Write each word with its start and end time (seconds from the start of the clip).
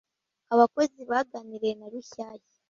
Abakozi 0.53 0.99
baganiriye 1.11 1.73
na 1.79 1.87
Rushyashya 1.93 2.57